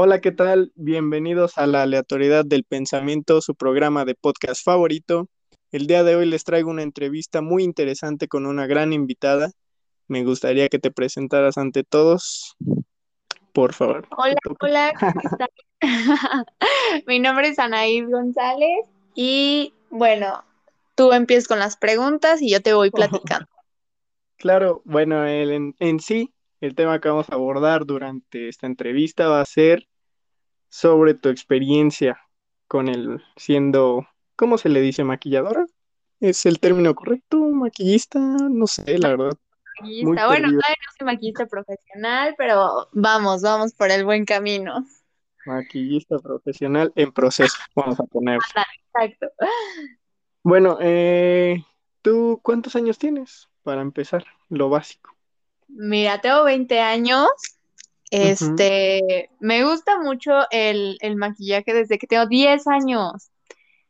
[0.00, 0.70] Hola, ¿qué tal?
[0.76, 5.26] Bienvenidos a la aleatoriedad del pensamiento, su programa de podcast favorito.
[5.72, 9.50] El día de hoy les traigo una entrevista muy interesante con una gran invitada.
[10.06, 12.54] Me gustaría que te presentaras ante todos.
[13.52, 14.06] Por favor.
[14.16, 15.46] Hola, hola, ¿cómo?
[17.08, 18.86] Mi nombre es Anaís González
[19.16, 20.44] y bueno,
[20.94, 23.48] tú empiezas con las preguntas y yo te voy platicando.
[24.36, 29.46] Claro, bueno, en sí, el tema que vamos a abordar durante esta entrevista va a
[29.46, 29.88] ser
[30.68, 32.18] sobre tu experiencia
[32.66, 34.06] con el siendo,
[34.36, 35.04] ¿cómo se le dice?
[35.04, 35.66] ¿Maquilladora?
[36.20, 37.38] ¿Es el término correcto?
[37.38, 38.18] ¿Maquillista?
[38.18, 39.32] No sé, la verdad.
[39.80, 44.84] Maquillista, bueno, todavía no soy maquillista profesional, pero vamos, vamos por el buen camino.
[45.46, 48.38] Maquillista profesional en proceso, vamos a poner.
[48.92, 49.28] Exacto.
[50.42, 51.62] Bueno, eh,
[52.02, 53.48] ¿tú cuántos años tienes?
[53.62, 55.17] Para empezar, lo básico.
[55.80, 57.28] Mira, tengo 20 años.
[58.10, 63.30] Este, me gusta mucho el, el maquillaje desde que tengo 10 años.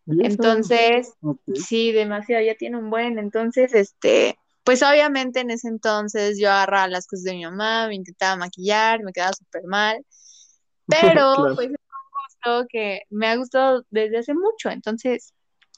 [0.06, 1.14] Entonces,
[1.54, 3.18] sí, demasiado, ya tiene un buen.
[3.18, 7.94] Entonces, este, pues obviamente en ese entonces yo agarraba las cosas de mi mamá, me
[7.94, 10.04] intentaba maquillar, me quedaba súper mal,
[10.88, 11.54] pero Claro.
[11.54, 14.68] pues es un gusto que me ha gustado desde hace mucho.
[14.68, 15.32] Entonces,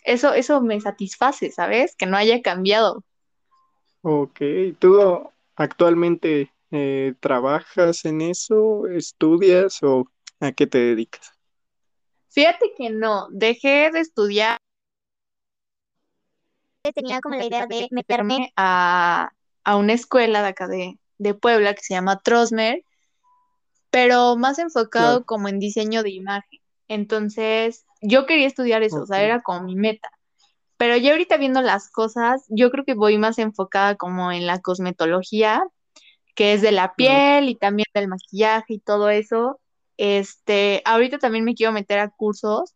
[0.05, 1.95] eso, eso me satisface, ¿sabes?
[1.95, 3.05] Que no haya cambiado.
[4.03, 4.41] Ok,
[4.79, 8.87] ¿tú actualmente eh, trabajas en eso?
[8.87, 11.33] ¿Estudias o a qué te dedicas?
[12.29, 14.57] Fíjate que no, dejé de estudiar.
[16.95, 19.31] Tenía como la idea de meterme a,
[19.65, 22.83] a una escuela de acá de, de Puebla que se llama Trosmer,
[23.91, 25.27] pero más enfocado Claro.
[25.27, 26.61] como en diseño de imagen.
[26.89, 30.11] Entonces, yo quería estudiar eso, o sea, era como mi meta.
[30.81, 34.61] Pero ya ahorita viendo las cosas, yo creo que voy más enfocada como en la
[34.63, 35.63] cosmetología,
[36.35, 39.61] que es de la piel y también del maquillaje y todo eso.
[39.99, 42.75] Este, ahorita también me quiero meter a cursos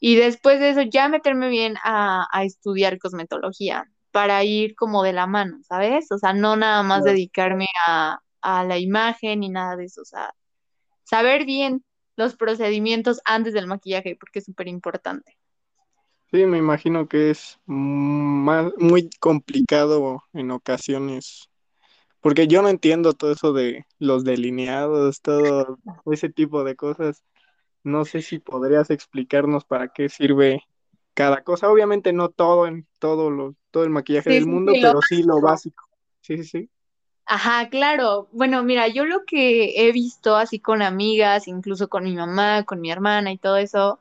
[0.00, 5.12] y después de eso ya meterme bien a, a estudiar cosmetología para ir como de
[5.12, 6.10] la mano, ¿sabes?
[6.12, 10.06] O sea, no nada más dedicarme a, a la imagen ni nada de eso, o
[10.06, 10.32] sea,
[11.02, 11.84] saber bien
[12.16, 15.36] los procedimientos antes del maquillaje, porque es súper importante.
[16.34, 21.48] Sí, me imagino que es más, muy complicado en ocasiones,
[22.20, 27.22] porque yo no entiendo todo eso de los delineados, todo ese tipo de cosas.
[27.84, 30.64] No sé si podrías explicarnos para qué sirve
[31.14, 31.70] cada cosa.
[31.70, 35.22] Obviamente no todo en todo lo, todo el maquillaje Sí, del mundo, sí, pero sí
[35.22, 35.84] lo básico.
[36.20, 36.70] Sí, sí, sí.
[37.26, 38.28] Ajá, claro.
[38.32, 42.80] Bueno, mira, yo lo que he visto así con amigas, incluso con mi mamá, con
[42.80, 44.00] mi hermana y todo eso,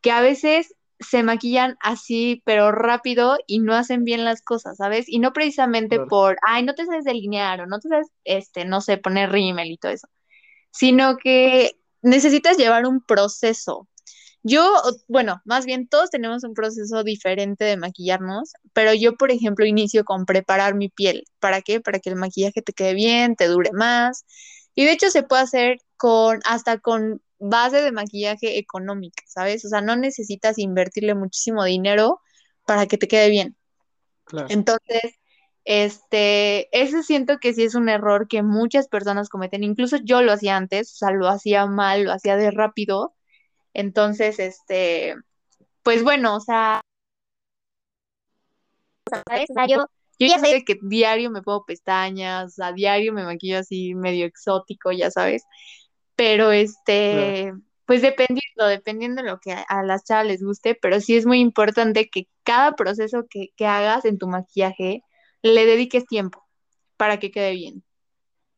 [0.00, 5.06] que a veces se maquillan así, pero rápido y no hacen bien las cosas, ¿sabes?
[5.08, 6.08] Y no precisamente Claro.
[6.08, 9.70] por, ay, no te sabes delinear o no te sabes, este, no sé, poner rímel
[9.70, 10.08] y todo eso,
[10.70, 13.88] sino que necesitas llevar un proceso.
[14.44, 14.72] Yo,
[15.08, 20.04] bueno, más bien todos tenemos un proceso diferente de maquillarnos, pero yo, por ejemplo, inicio
[20.04, 21.24] con preparar mi piel.
[21.38, 21.80] ¿Para qué?
[21.80, 24.24] Para que el maquillaje te quede bien, te dure más.
[24.74, 29.64] Y de hecho se puede hacer con hasta con base de maquillaje económica, ¿sabes?
[29.64, 32.20] O sea, no necesitas invertirle muchísimo dinero
[32.66, 33.56] para que te quede bien.
[34.24, 34.46] Claro.
[34.50, 35.18] Entonces,
[35.64, 39.64] este, ese siento que sí es un error que muchas personas cometen.
[39.64, 43.14] Incluso yo lo hacía antes, o sea, lo hacía mal, lo hacía de rápido.
[43.74, 45.16] Entonces, este,
[45.82, 46.80] pues bueno, o sea,
[49.10, 49.50] ¿sabes?
[49.50, 49.86] O sea, yo,
[50.18, 54.92] yo ya sé que diario me pongo pestañas, a diario me maquillo así medio exótico,
[54.92, 55.42] ya sabes.
[56.16, 56.52] Pero Claro.
[56.52, 57.52] este,
[57.86, 61.26] pues dependiendo, dependiendo de lo que a, a las chavas les guste, pero sí es
[61.26, 65.02] muy importante que cada proceso que, que hagas en tu maquillaje
[65.42, 66.44] le dediques tiempo
[66.96, 67.84] para que quede bien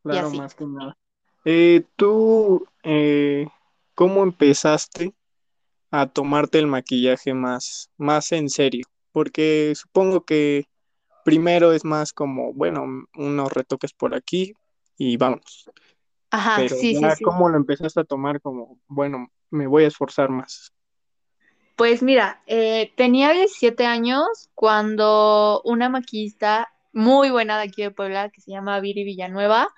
[0.03, 0.97] Claro, más que nada.
[1.47, 3.47] Eh, ¿tú eh,
[3.95, 5.15] cómo empezaste
[5.91, 8.85] a tomarte el maquillaje más, más en serio?
[9.13, 10.67] Porque supongo que
[11.25, 12.85] primero es más como, bueno,
[13.17, 14.53] unos retoques por aquí
[14.99, 15.71] y vamos.
[16.35, 17.25] Ajá, Pero sí, sí, ya, sí.
[17.25, 20.73] ¿cómo lo empezaste a tomar como, bueno, me voy a esforzar más?
[21.77, 24.27] Pues mira, eh, tenía 17 años
[24.57, 29.69] cuando una maquillista muy buena de aquí de Puebla, que se llama Viri Villanueva,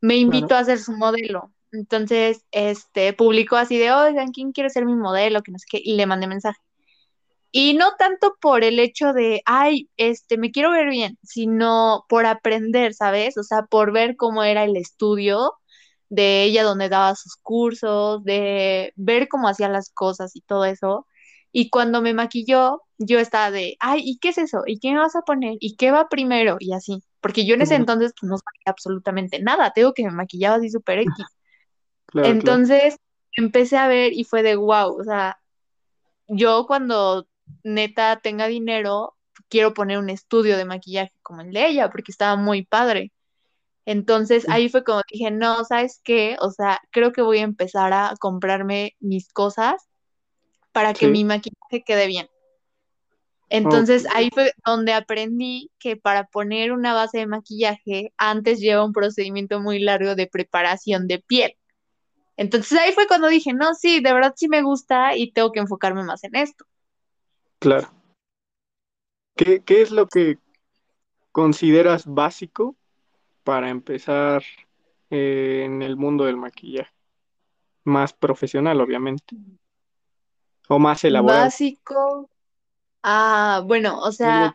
[0.00, 0.62] me invitó Claro.
[0.62, 1.52] a ser su modelo.
[1.70, 5.42] Entonces, este, publicó así de, oigan, ¿quién quiere ser mi modelo?
[5.42, 6.58] Que no sé qué, y le mandé mensaje.
[7.52, 12.26] Y no tanto por el hecho de, ay, este, me quiero ver bien, sino por
[12.26, 13.38] aprender, ¿sabes?
[13.38, 15.52] O sea, por ver cómo era el estudio
[16.12, 21.06] de ella, donde daba sus cursos, de ver cómo hacía las cosas y todo eso.
[21.52, 24.62] Y cuando me maquilló, yo estaba de, ay, ¿y qué es eso?
[24.66, 25.56] ¿Y qué me vas a poner?
[25.58, 26.58] ¿Y qué va primero?
[26.60, 27.02] Y así.
[27.22, 29.72] Porque yo en ese entonces pues, no sabía absolutamente nada.
[29.72, 31.14] Tengo que me maquillaba así súper X.
[31.14, 31.28] Claro,
[32.08, 32.28] claro.
[32.28, 32.96] Entonces,
[33.34, 35.40] empecé a ver y fue de wow, o sea,
[36.28, 37.26] yo cuando
[37.62, 39.16] neta tenga dinero,
[39.48, 43.12] quiero poner un estudio de maquillaje como el de ella, porque estaba muy padre.
[43.84, 46.36] Entonces ahí fue como dije, no, ¿sabes qué?
[46.40, 49.88] O sea, creo que voy a empezar a comprarme mis cosas
[50.72, 51.12] para que Sí.
[51.12, 52.28] mi maquillaje quede bien.
[53.48, 58.94] Entonces ahí fue donde aprendí que para poner una base de maquillaje antes lleva un
[58.94, 61.54] procedimiento muy largo de preparación de piel.
[62.38, 65.60] Entonces ahí fue cuando dije, no, sí, de verdad sí me gusta y tengo que
[65.60, 66.64] enfocarme más en esto.
[67.58, 67.92] Claro.
[69.36, 70.38] ¿Qué, qué es lo que
[71.30, 72.74] consideras básico
[73.44, 74.42] para empezar
[75.10, 76.92] eh, en el mundo del maquillaje?
[77.84, 79.36] Más profesional, obviamente.
[80.68, 81.44] O más elaborado.
[81.44, 82.30] Básico.
[83.02, 84.54] Ah, bueno, o sea,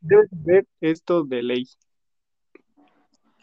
[0.00, 1.68] Debes ver esto de ley.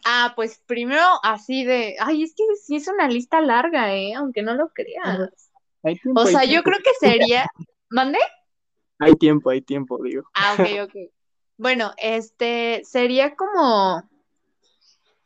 [0.04, 4.14] ah, pues primero así de, ay, es que sí es una lista larga, ¿eh?
[4.14, 5.50] Aunque no lo creas.
[5.82, 7.46] Tiempo, O sea, yo creo que sería,
[7.90, 8.18] ¿mande?
[8.98, 10.24] Hay tiempo, hay tiempo, digo.
[10.34, 10.96] Ah, ok, ok.
[11.58, 14.02] Bueno, este sería como,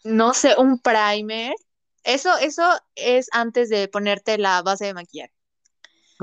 [0.05, 1.55] no sé, un primer.
[2.02, 2.62] Eso, eso
[2.94, 5.32] es antes de ponerte la base de maquillaje.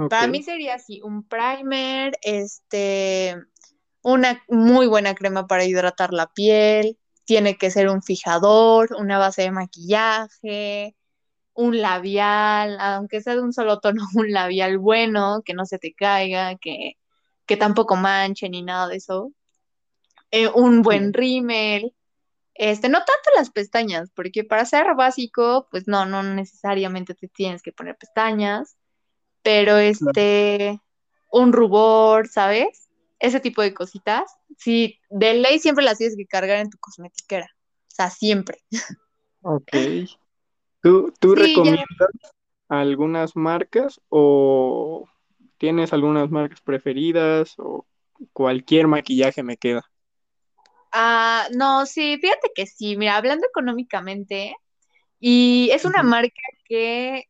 [0.09, 3.35] Para mí sería así, un primer, este,
[4.03, 9.41] una muy buena crema para hidratar la piel, tiene que ser un fijador, una base
[9.41, 10.95] de maquillaje,
[11.53, 15.93] un labial, aunque sea de un solo tono, un labial bueno, que no se te
[15.93, 16.93] caiga, que,
[17.47, 19.31] que tampoco manche ni nada de eso.
[20.29, 21.93] Eh, un buen rímel,
[22.57, 27.61] este, no tanto las pestañas, porque para ser básico, pues no, no necesariamente te tienes
[27.61, 28.77] que poner pestañas,
[29.43, 30.81] pero este,
[31.31, 32.89] un rubor, ¿sabes?
[33.19, 34.31] Ese tipo de cositas.
[34.57, 37.47] Sí, de ley siempre las tienes que cargar en tu cosmetiquera.
[37.91, 38.59] O sea, siempre.
[39.41, 39.71] ok.
[40.81, 42.09] ¿Tú, tú Sí, ya- recomiendas
[42.69, 45.07] algunas marcas o
[45.57, 47.87] tienes algunas marcas preferidas o
[48.33, 49.83] cualquier maquillaje me queda?
[50.99, 52.97] Ah, no, sí, fíjate que sí.
[52.97, 54.55] Mira, hablando económicamente,
[55.19, 57.25] y es una marca que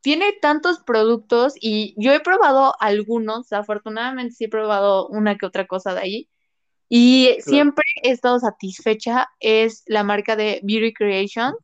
[0.00, 5.66] tiene tantos productos y yo he probado algunos, afortunadamente sí he probado una que otra
[5.66, 6.28] cosa de ahí
[6.88, 11.56] y siempre he estado satisfecha, es la marca de Beauty Creations.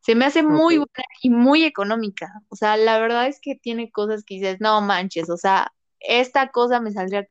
[0.00, 2.30] Se me hace muy buena y muy económica.
[2.50, 6.50] O sea, la verdad es que tiene cosas que dices, no manches, o sea, esta
[6.50, 7.28] cosa me saldría,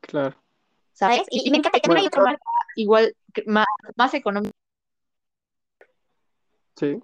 [0.00, 0.36] Claro.
[1.00, 1.22] ¿Sabes?
[1.30, 2.42] Y, y me encanta, y también hay Bueno, otra marca
[2.76, 3.66] igual, que más,
[3.96, 4.52] más económica.
[6.76, 6.98] Sí.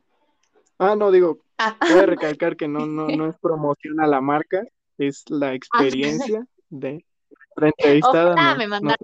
[0.79, 4.63] Ah, no, digo, Ah, Cabe recalcar que no, no, no es promoción a la marca,
[4.99, 7.05] es la Ah, experiencia de
[7.57, 8.35] la entrevistada.
[8.35, 8.95] ojalá No, me no,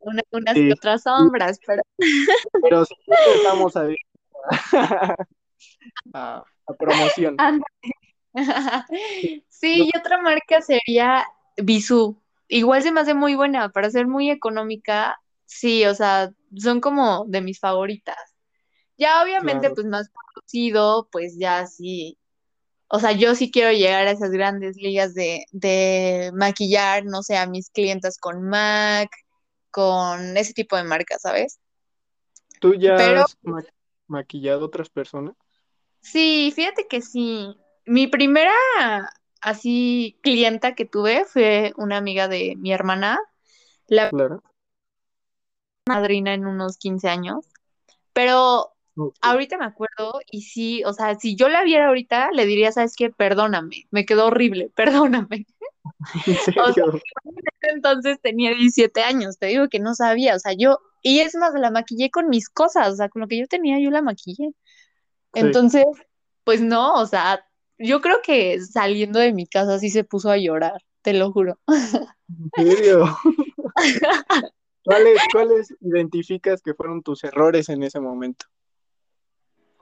[0.00, 0.66] una- unas Sí.
[0.66, 1.82] que otras sombras, pero
[2.62, 2.94] pero sí
[3.36, 3.88] estamos a,
[6.14, 7.36] a, a promoción.
[9.48, 11.24] Sí, y otra marca sería
[11.56, 12.20] Bisú.
[12.54, 15.18] Igual se me hace muy buena para ser muy económica.
[15.46, 18.16] Sí, o sea, son como de mis favoritas.
[18.98, 19.74] Ya obviamente, Claro.
[19.74, 22.18] pues más conocido, pues ya sí.
[22.88, 27.36] O sea, yo sí quiero llegar a esas grandes ligas de, de maquillar, no sé,
[27.38, 29.10] a mis clientas con MAC,
[29.70, 31.60] con ese tipo de marcas, ¿sabes?
[32.58, 33.62] ¿Tú ya Pero has ma-
[34.08, 35.36] maquillado a otras personas?
[36.00, 37.54] sí, fíjate que sí.
[37.86, 38.52] Mi primera
[39.44, 43.20] así clienta que tuve fue una amiga de mi hermana,
[43.86, 44.42] la Claro.
[45.86, 47.44] madrina en unos 15 años.
[48.14, 48.72] Pero
[49.20, 52.94] ahorita me acuerdo y sí, o sea, si yo la viera ahorita, le diría, ¿sabes
[52.96, 53.10] qué?
[53.10, 55.46] Perdóname, me quedó horrible, perdóname.
[56.26, 57.00] ¿En serio?
[57.60, 61.52] Entonces tenía 17 años, te digo que no sabía, o sea, yo, y es más,
[61.54, 64.50] la maquillé con mis cosas, o sea, con lo que yo tenía, yo la maquillé.
[65.34, 65.40] Sí.
[65.40, 65.84] Entonces,
[66.44, 67.44] pues no, o sea,
[67.78, 71.58] yo creo que saliendo de mi casa sí se puso a llorar, te lo juro.
[72.56, 73.06] ¿En serio?
[74.84, 78.46] ¿Cuáles, cuáles identificas que fueron tus errores en ese momento?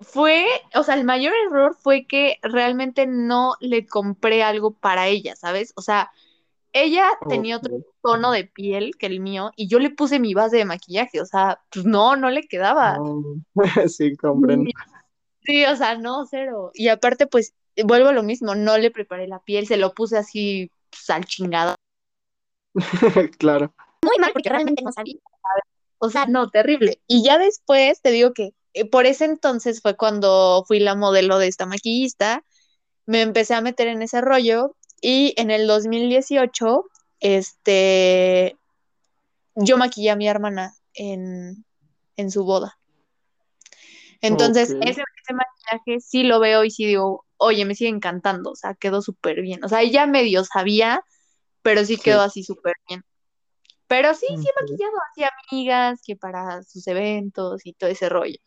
[0.01, 5.37] Fue, o sea, el mayor error fue que realmente no le compré algo para ella,
[5.37, 5.73] ¿sabes?
[5.77, 6.11] O sea,
[6.73, 10.57] ella tenía otro tono de piel que el mío y yo le puse mi base
[10.57, 12.99] de maquillaje, o sea, pues no, no le quedaba.
[13.89, 14.71] Sí, comprendo.
[15.45, 16.71] Sí, o sea, no, cero.
[16.75, 17.55] Y aparte, pues,
[17.85, 21.25] vuelvo a lo mismo, no le preparé la piel, se lo puse así, pues, al
[21.25, 21.75] chingado.
[23.39, 23.75] Claro.
[24.03, 25.17] Muy mal, porque realmente no sabía.
[25.99, 27.01] O sea, no, terrible.
[27.07, 31.39] Y ya después te digo que eh, por ese entonces fue cuando fui la modelo
[31.39, 32.45] de esta maquillista,
[33.07, 36.85] me empecé a meter en ese rollo y en el 2018,
[37.21, 38.57] este,
[39.55, 41.65] yo maquillé a mi hermana en,
[42.17, 42.79] en su boda.
[44.21, 48.57] Entonces, ese, ese maquillaje sí lo veo y sí digo, oye, me sigue encantando, o
[48.57, 49.65] sea, quedó súper bien.
[49.65, 51.05] O sea, ya medio sabía,
[51.63, 52.27] pero sí quedó Sí.
[52.27, 53.05] así súper bien.
[53.87, 58.39] Pero sí, sí he maquillado así amigas que para sus eventos y todo ese rollo.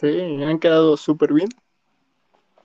[0.00, 1.48] Sí, han quedado súper bien.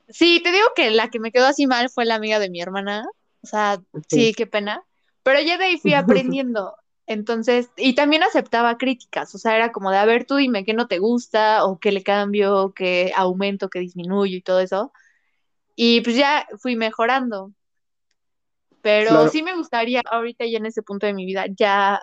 [0.10, 2.62] Sí, te digo que la que me quedó así mal fue la amiga de mi
[2.62, 3.06] hermana.
[3.42, 4.84] O sea, sí, qué pena.
[5.24, 6.76] Pero ya de ahí fui aprendiendo.
[7.08, 9.34] Entonces, y también aceptaba críticas.
[9.36, 11.92] O sea, era como de, a ver, tú dime qué no te gusta, o qué
[11.92, 14.92] le cambio, qué aumento, qué disminuyo y todo eso.
[15.76, 17.52] Y pues ya fui mejorando.
[18.82, 22.00] Pero Claro, sí me gustaría ahorita ya en ese punto de mi vida ya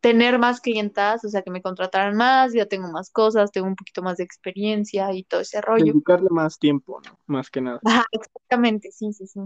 [0.00, 3.74] tener más clientas, o sea, que me contrataran más, ya tengo más cosas, tengo un
[3.74, 5.86] poquito más de experiencia y todo ese rollo.
[5.86, 7.18] dedicarle más tiempo, ¿no?
[7.26, 7.80] Más que nada.
[7.84, 9.40] Ajá, exactamente, sí, sí, sí.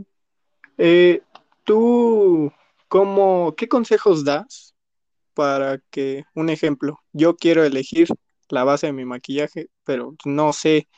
[0.78, 1.22] Eh,
[1.64, 2.52] ¿tú
[2.88, 4.74] cómo, qué consejos das
[5.34, 8.08] para que, un ejemplo, yo quiero elegir
[8.48, 10.88] la base de mi maquillaje, pero no sé,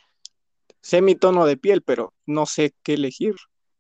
[0.85, 3.35] sé mi tono de piel, pero no sé qué elegir?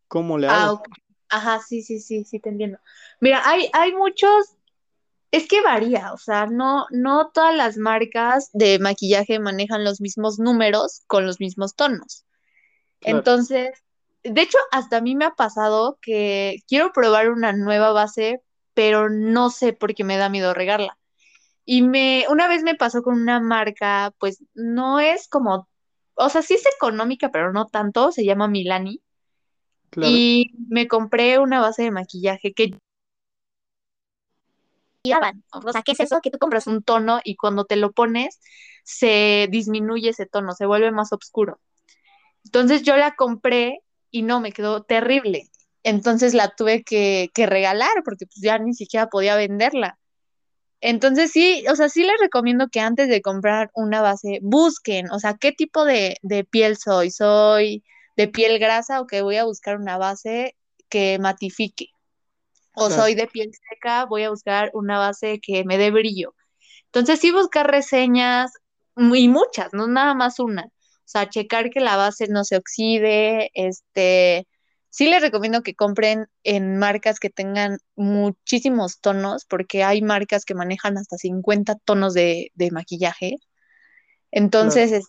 [0.09, 0.73] ¿Cómo le Ah, hago?
[0.73, 0.89] ok.
[1.31, 2.79] Ajá, sí, sí, sí, sí, te entiendo.
[3.21, 4.57] Mira, hay, hay muchos,
[5.33, 10.39] es que varía, o sea, no, no todas las marcas de maquillaje manejan los mismos
[10.39, 12.25] números con los mismos tonos.
[12.99, 13.73] Claro, Entonces,
[14.25, 18.43] de hecho, hasta a mí me ha pasado que quiero probar una nueva base,
[18.75, 20.99] pero no sé por qué me da miedo regarla.
[21.65, 25.69] Y me, una vez me pasó con una marca, pues no es como,
[26.14, 29.00] o sea, sí es económica, pero no tanto, se llama Milani.
[29.90, 32.78] claro, Y me compré una base de maquillaje que.
[35.52, 36.21] O sea, ¿qué es eso?
[36.23, 38.40] Que tú compras un tono y cuando te lo pones
[38.85, 41.61] se disminuye ese tono, se vuelve más oscuro.
[42.44, 43.80] Entonces yo la compré
[44.11, 45.50] y no, me quedó terrible.
[45.83, 49.99] Entonces la tuve que, que regalar porque pues ya ni siquiera podía venderla.
[50.87, 55.19] Entonces sí, o sea, sí les recomiendo que antes de comprar una base busquen, o
[55.19, 57.11] sea, qué tipo de, de piel soy.
[57.11, 57.83] ¿Soy
[58.19, 60.57] de piel grasa o que voy a buscar una base
[60.91, 61.88] que matifique?
[62.75, 64.05] ¿O soy de piel seca?
[64.05, 66.35] Voy a buscar una base que me dé brillo.
[66.87, 68.53] Entonces sí buscar reseñas
[68.95, 70.64] y muchas, no nada más una.
[70.64, 74.47] O sea, checar que la base no se oxide, este,
[74.95, 80.55] sí les recomiendo que compren en marcas que tengan muchísimos tonos, porque hay marcas que
[80.55, 83.37] manejan hasta 50 tonos de, de maquillaje.
[84.57, 84.71] Claro.
[84.71, 85.09] Entonces, es-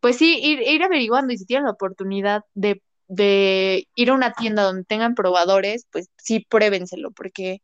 [0.00, 4.32] pues sí, ir, ir averiguando y si tienen la oportunidad de, de ir a una
[4.34, 7.62] tienda donde tengan probadores, pues sí, pruébenselo, porque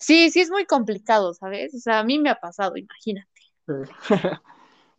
[0.00, 1.74] sí, sí es muy complicado, ¿sabes?
[1.74, 3.30] O sea, a mí me ha pasado, imagínate.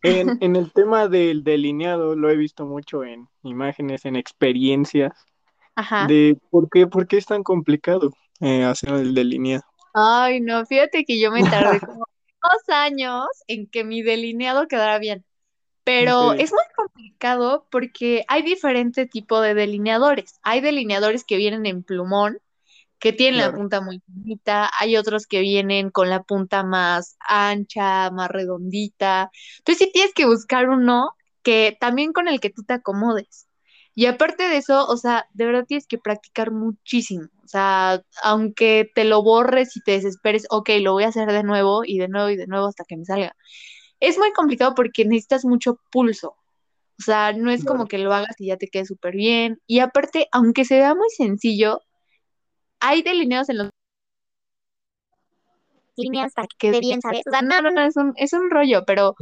[0.04, 5.14] En, en el tema del delineado, lo he visto mucho en imágenes, en experiencias,
[5.76, 6.08] Ajá.
[6.08, 8.12] de por qué, por qué es tan complicado
[8.42, 9.64] eh, hacer el delineado.
[9.94, 12.06] Ay, no, fíjate que yo me tardé como
[12.42, 15.26] dos años en que mi delineado quedara bien,
[15.98, 20.40] En pero es muy complicado porque hay diferente tipo de delineadores.
[20.44, 22.40] Hay delineadores que vienen en plumón,
[23.00, 28.12] que tienen la punta muy finita, hay otros que vienen con la punta más ancha,
[28.12, 29.32] más redondita.
[29.60, 31.12] Entonces sí tienes que buscar uno
[31.44, 33.48] que también con el que tú te acomodes.
[33.96, 37.28] Y aparte de eso, o sea, de verdad tienes que practicar muchísimo.
[37.44, 41.44] O sea, aunque te lo borres y te desesperes, ok, lo voy a hacer de
[41.44, 43.36] nuevo y de nuevo y de nuevo hasta que me salga.
[44.00, 46.36] Es muy complicado porque necesitas mucho pulso.
[47.00, 49.60] O sea, no es como que lo hagas y ya te quede súper bien.
[49.68, 51.82] Y aparte, aunque se vea muy sencillo,
[52.80, 53.70] hay delineados en los
[55.96, 57.22] líneas para que quede bien, ¿sabes?
[57.28, 59.16] O sea, no, no, no, es un, es un rollo, pero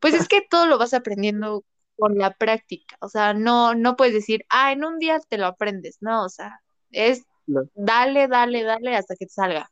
[0.00, 1.64] pues es que todo lo vas aprendiendo
[1.96, 2.96] con la práctica.
[3.00, 6.28] O sea, no, no puedes decir, ah, en un día te lo aprendes, no, o
[6.28, 6.60] sea,
[6.90, 9.70] es dale, dale, dale hasta que te salga.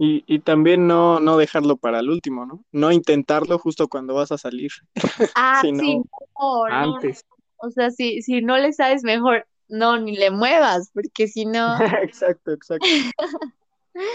[0.00, 2.64] Y, y también no, no dejarlo para el último, ¿no?
[2.70, 4.70] No intentarlo justo cuando vas a salir,
[5.34, 6.04] Ah, sí, sino
[6.38, 7.24] no, no, antes.
[7.56, 11.76] o sea, si, si no le sabes mejor, no, ni le muevas, porque si no,
[12.02, 12.86] Exacto, exacto.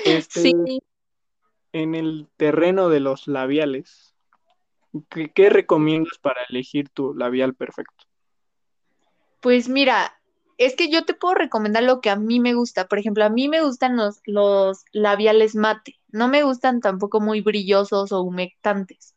[0.06, 0.82] Este, sí,
[1.74, 4.13] en el terreno de los labiales,
[5.10, 8.06] ¿qué, qué recomiendas para elegir tu labial perfecto?
[9.42, 10.14] Pues mira,
[10.58, 12.88] es que yo te puedo recomendar lo que a mí me gusta.
[12.88, 16.00] Por ejemplo, a mí me gustan los, los labiales mate.
[16.10, 19.16] No me gustan tampoco muy brillosos o humectantes.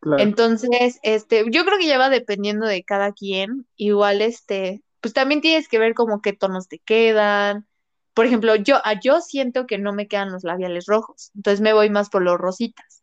[0.00, 3.66] Claro, Entonces, este, yo creo que ya va dependiendo de cada quien.
[3.76, 7.66] Igual, este, pues también tienes que ver como qué tonos te quedan.
[8.14, 11.72] Por ejemplo, yo, a yo siento que no me quedan los labiales rojos, entonces me
[11.74, 13.02] voy más por los rositas.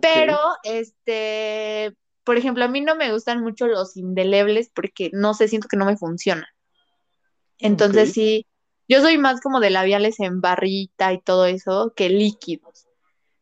[0.00, 5.48] Pero, este, por ejemplo, a mí no me gustan mucho los indelebles porque no sé,
[5.48, 6.46] siento que no me funcionan.
[7.58, 8.46] Entonces sí,
[8.88, 12.86] yo soy más como de labiales en barrita y todo eso que líquidos.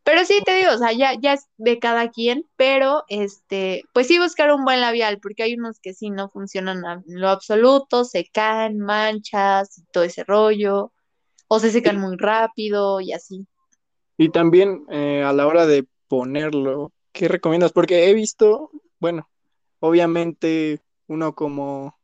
[0.05, 4.07] Pero sí te digo, o sea, ya, ya es de cada quien, pero este, pues
[4.07, 8.05] sí buscar un buen labial, porque hay unos que sí no funcionan en lo absoluto,
[8.05, 10.93] se caen, manchas y todo ese rollo,
[11.47, 13.47] o se secan muy rápido y así.
[14.17, 17.73] Y también eh, a la hora de ponerlo, ¿qué recomiendas?
[17.73, 19.29] Porque he visto, bueno,
[19.81, 21.99] obviamente uno como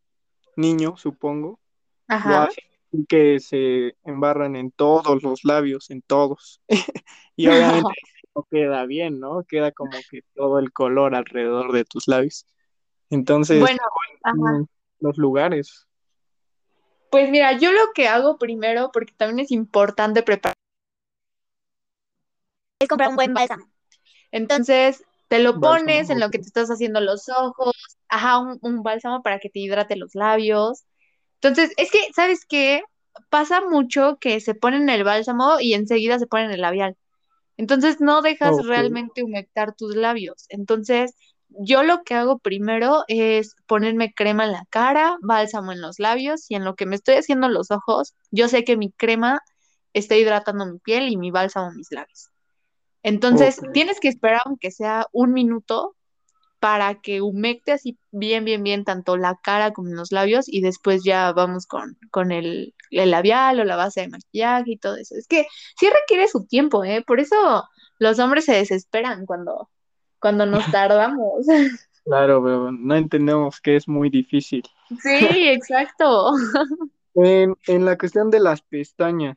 [0.57, 1.59] niño, supongo,
[2.07, 2.45] Ajá.
[2.45, 2.63] hace
[3.09, 6.61] que se embarran en todos los labios, en todos.
[7.37, 7.89] Y obviamente
[8.37, 9.43] no queda bien, ¿no?
[9.43, 12.47] Queda como que todo el color alrededor de tus labios.
[13.11, 13.83] Entonces, Bueno,
[14.23, 14.37] ajá.
[14.37, 14.67] mm,
[15.01, 15.89] los lugares.
[17.11, 20.55] Pues mira, yo lo que hago primero, porque también es importante preparar,
[22.81, 23.74] es comprar un buen bálsamo.
[24.35, 27.75] Entonces, te lo Bálsamo, pones en lo que te estás haciendo los ojos,
[28.09, 30.85] ajá, un, un bálsamo para que te hidrate los labios.
[31.43, 32.83] Entonces, es que, ¿sabes qué?
[33.31, 36.97] Pasa mucho que se ponen el bálsamo y enseguida se ponen el labial.
[37.57, 40.47] Entonces, no dejas realmente humectar tus labios.
[40.51, 41.15] Entonces,
[41.49, 46.51] yo lo que hago primero es ponerme crema en la cara, bálsamo en los labios
[46.51, 49.41] y en lo que me estoy haciendo los ojos, yo sé que mi crema
[49.95, 52.31] está hidratando mi piel y mi bálsamo mis labios.
[53.05, 55.95] Entonces, tienes que esperar aunque sea un minuto
[56.59, 61.05] para que humecte así bien, bien, bien tanto la cara como los labios y después
[61.05, 65.15] ya vamos con, con el, el labial o la base de maquillaje y todo eso.
[65.17, 65.47] Es que
[65.79, 67.05] sí requiere su tiempo, ¿eh?
[67.07, 67.65] Por eso
[67.99, 69.69] los hombres se desesperan cuando,
[70.19, 71.45] cuando nos tardamos.
[72.07, 74.65] claro, pero no entendemos que es muy difícil.
[75.03, 76.33] Sí, exacto.
[77.17, 79.37] En, en la cuestión de las pestañas,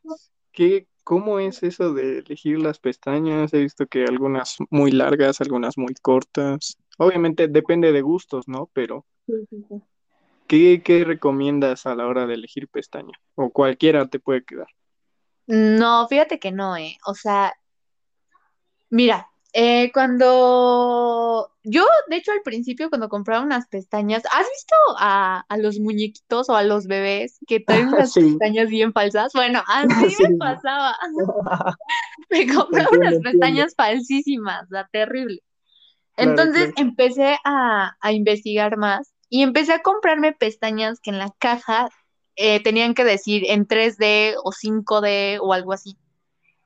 [0.52, 3.54] ¿qué, cómo es eso de elegir las pestañas?
[3.54, 6.76] He visto que algunas muy largas, algunas muy cortas.
[6.98, 8.70] Obviamente depende de gustos, ¿no?
[8.74, 9.82] Pero Sí, sí, sí.
[10.48, 13.18] ¿qué, qué recomiendas a la hora de elegir pestaña?
[13.36, 14.68] O cualquiera te puede quedar.
[15.46, 16.98] No, fíjate que no, ¿eh?
[17.06, 17.54] O sea,
[18.90, 25.46] Mira, eh, cuando yo, de hecho, al principio, cuando compraba unas pestañas, ¿has visto a,
[25.50, 29.34] a los muñequitos o a los bebés que traen unas Sí, pestañas bien falsas?
[29.34, 30.96] Bueno, así sí, me pasaba.
[32.30, 33.22] Me compraba unas entiendo.
[33.22, 35.44] pestañas falsísimas, sea, terrible.
[36.18, 36.74] Entonces claro.
[36.78, 41.90] empecé a, a investigar más y empecé a comprarme pestañas que en la caja
[42.36, 45.98] eh, tenían que decir en 3D o 5D o algo así.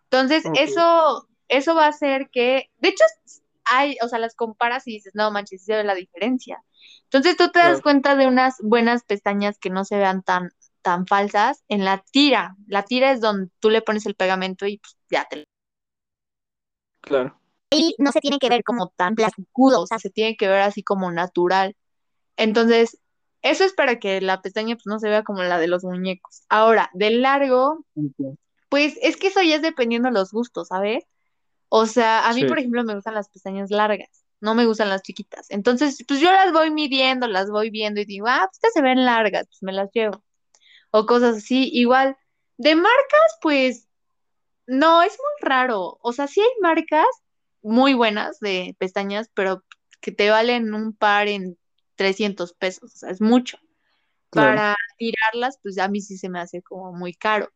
[0.09, 3.03] Entonces, eso, eso va a hacer que, de hecho,
[3.65, 6.63] hay, o sea, las comparas y dices, no manches, sí se ve la diferencia.
[7.03, 11.05] Entonces, tú te das cuenta de unas buenas pestañas que no se vean tan, tan
[11.05, 12.55] falsas en la tira.
[12.67, 15.43] La tira es donde tú le pones el pegamento y pues, ya te
[17.01, 17.37] claro.
[17.69, 20.61] y no se tiene que ver como tan plasticudo, o sea, se tiene que ver
[20.61, 21.75] así como natural.
[22.37, 22.97] Entonces,
[23.41, 26.43] eso es para que la pestaña pues no se vea como la de los muñecos.
[26.47, 27.85] Ahora, de largo,
[28.69, 31.03] pues es que eso ya es dependiendo de los gustos, ¿sabes?
[31.73, 34.89] O sea, a mí, Sí, por ejemplo, me gustan las pestañas largas, no me gustan
[34.89, 35.47] las chiquitas.
[35.51, 38.81] Entonces, pues yo las voy midiendo, las voy viendo y digo, ah, pues estas se
[38.81, 40.23] ven largas, pues me las llevo.
[40.91, 41.69] O cosas así.
[41.73, 42.17] Igual,
[42.57, 43.89] de marcas, pues
[44.67, 45.99] no, es muy raro.
[46.01, 47.07] O sea, sí hay marcas
[47.61, 49.63] muy buenas de pestañas, pero
[50.01, 51.57] que te valen un par en
[51.95, 53.57] 300 pesos, o sea, es mucho.
[54.29, 54.61] claro.
[54.61, 57.49] Para tirarlas, pues a mí sí se me hace como muy caro.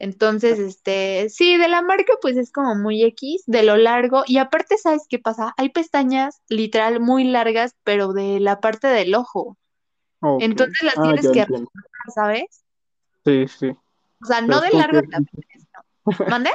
[0.00, 4.38] Entonces, este, sí, de la marca pues es como muy X, de lo largo, y
[4.38, 5.54] aparte, ¿sabes qué pasa?
[5.56, 9.56] Hay pestañas literal muy largas, pero de la parte del ojo.
[10.40, 11.82] Entonces las Ah, tienes que recortar,
[12.14, 12.64] ¿sabes?
[13.24, 13.68] Sí, sí.
[14.22, 15.44] O sea, Pero no de que largo es también difícil.
[15.54, 15.66] es,
[16.20, 16.26] no.
[16.30, 16.50] ¿Mande?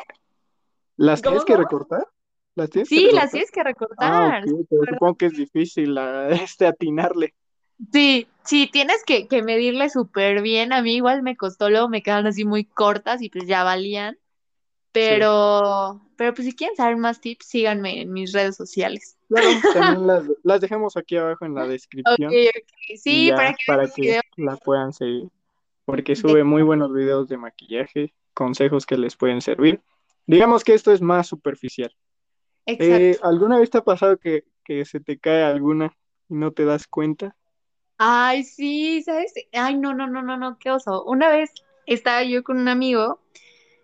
[0.98, 2.08] ¿Las tienes ¿Cómo, que recortar?
[2.56, 3.32] ¿Las tienes que Sí, las recortar?
[3.32, 4.44] tienes que Ah, recortar.
[4.46, 7.34] sí, pero supongo que es difícil ah, este atinarle.
[7.92, 10.74] Sí, sí, tienes que, que medirle súper bien.
[10.74, 14.16] A mí igual me costó, luego me quedaron así muy cortas y pues ya valían.
[14.16, 14.20] Sí.
[14.94, 19.18] Pero, pero pues si quieren saber más tips, síganme en mis redes sociales.
[19.28, 22.34] Claro, también las, las dejamos aquí abajo en la descripción ok.
[22.90, 25.30] y Sí, para que para que la puedan seguir,
[25.86, 26.16] porque de...
[26.16, 29.82] sube muy buenos videos de maquillaje, consejos que les pueden servir.
[30.28, 31.94] Digamos que esto es más superficial.
[32.68, 33.28] Eh, Exacto.
[33.28, 35.98] ¿alguna vez te ha pasado que, que se te cae alguna
[36.30, 37.36] y no te das cuenta?
[37.98, 39.34] Ay, sí, ¿sabes?
[39.54, 41.04] Ay, no, no, no, no, no, qué oso.
[41.06, 41.52] Una vez
[41.86, 43.22] estaba yo con un amigo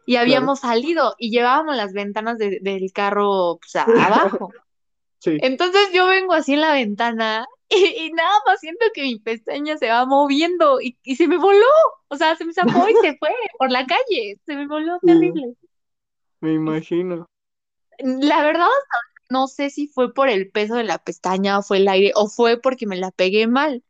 [0.05, 0.21] y Claro.
[0.23, 4.51] habíamos salido y llevábamos las ventanas de- del carro pues, a- abajo.
[5.19, 5.37] Sí.
[5.41, 9.77] Entonces yo vengo así en la ventana y, y nada más siento que mi pestaña
[9.77, 11.65] se va moviendo y, y se me voló.
[12.09, 14.39] O sea, se me zafó y se fue por la calle.
[14.45, 15.55] Se me voló Sí, terrible.
[16.41, 17.25] me imagino.
[17.99, 18.67] La verdad,
[19.29, 22.27] no sé si fue por el peso de la pestaña o fue el aire o
[22.29, 23.83] fue porque me la pegué mal.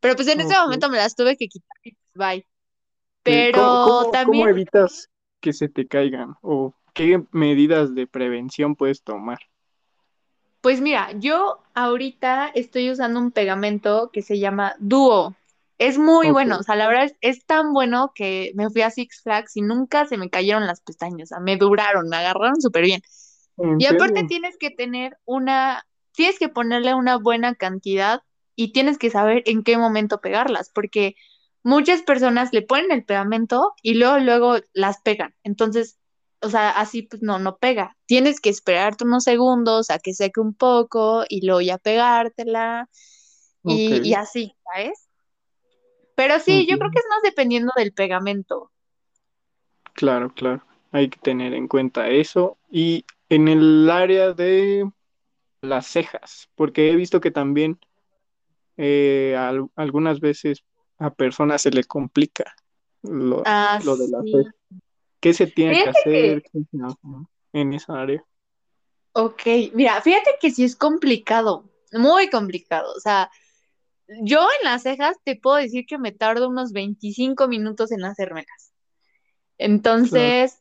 [0.00, 2.40] Pero pues en ese momento me las tuve que quitar y pues bye.
[2.40, 2.44] Sí.
[2.44, 5.10] ¿Cómo, Pero cómo, cómo también, evitas
[5.40, 6.34] que se te caigan?
[6.42, 9.38] ¿O ¿qué medidas de prevención puedes tomar?
[10.60, 15.34] Pues mira, yo ahorita estoy usando un pegamento que se llama Duo.
[15.78, 18.90] Es muy bueno, o sea, la verdad es, es tan bueno que me fui a
[18.90, 22.60] Six Flags y nunca se me cayeron las pestañas, o sea, me duraron, me agarraron
[22.60, 23.00] súper bien.
[23.56, 28.20] ¿en Y aparte tienes que tener una, tienes que ponerle una buena cantidad
[28.60, 31.14] y tienes que saber en qué momento pegarlas, porque
[31.62, 35.34] muchas personas le ponen el pegamento y luego, luego las pegan.
[35.44, 35.98] Entonces,
[36.42, 37.96] o sea, así pues no, no pega.
[38.04, 42.90] Tienes que esperarte unos segundos a que seque un poco y luego ya pegártela
[43.64, 45.08] y, y así, ¿sabes?
[46.14, 48.70] Pero sí, yo creo que es más dependiendo del pegamento.
[49.94, 50.62] Claro, claro.
[50.92, 52.58] Hay que tener en cuenta eso.
[52.70, 54.86] Y en el área de
[55.62, 57.78] las cejas, porque he visto que también
[58.82, 60.64] eh, al- algunas veces
[60.98, 62.54] a personas se le complica
[63.02, 64.32] lo, Ah, lo de las sí.
[65.20, 66.42] ¿Qué se tiene que Fíjate que hacer
[67.52, 68.24] en esa área?
[69.12, 69.42] Ok,
[69.74, 72.92] mira, fíjate que sí es complicado, muy complicado.
[72.96, 73.30] O sea,
[74.22, 78.46] yo en las cejas te puedo decir que me tardo unos 25 minutos en hacérmelas.
[78.54, 78.74] Claro.
[79.58, 80.58] Entonces,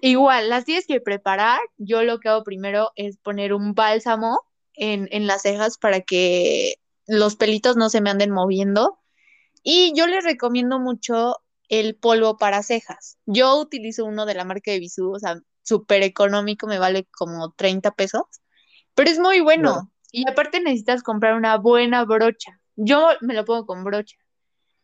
[0.00, 1.60] igual, las tienes que preparar.
[1.78, 4.40] Yo lo que hago primero es poner un bálsamo
[4.74, 6.76] en, en las cejas para que
[7.12, 8.98] los pelitos no se me anden moviendo.
[9.62, 11.36] Y yo les recomiendo mucho
[11.68, 13.18] el polvo para cejas.
[13.26, 17.52] Yo utilizo uno de la marca de Bisú, o sea, súper económico, me vale como
[17.52, 18.22] 30 pesos.
[18.94, 19.90] Pero es muy bueno.
[20.10, 22.60] Y aparte necesitas comprar una buena brocha.
[22.76, 24.16] Yo me lo pongo con brocha.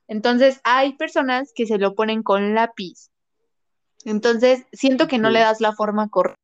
[0.06, 3.10] Entonces, hay personas que se lo ponen con lápiz.
[4.04, 6.40] Entonces, siento que no le das la forma correcta.